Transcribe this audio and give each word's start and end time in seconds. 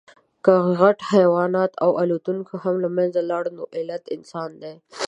که 0.45 0.53
غټ 0.79 0.97
حیوانات 1.11 1.71
او 1.83 1.91
الوتونکي 2.01 2.55
هم 2.63 2.75
له 2.83 2.89
منځه 2.97 3.19
لاړل، 3.29 3.53
نو 3.57 3.63
علت 3.77 4.03
انسان 4.15 4.49
دی. 4.61 4.73